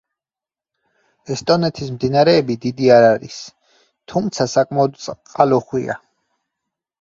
ესტონეთის 1.33 1.91
მდინარეები 1.97 2.55
დიდი 2.63 2.89
არ 2.95 3.05
არის, 3.11 3.37
თუმცა 4.13 4.49
საკმაოდ 4.55 4.99
წყალუხვია. 5.05 6.01